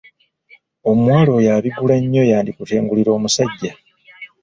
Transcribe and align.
Omuwala 0.89 1.31
oyo 1.37 1.49
abigula 1.57 1.95
nnyo 2.03 2.23
yandikutengulira 2.31 3.09
omusajja. 3.17 3.71